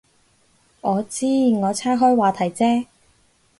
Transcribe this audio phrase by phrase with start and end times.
[0.81, 1.27] 我知，
[1.61, 2.87] 我岔开话题啫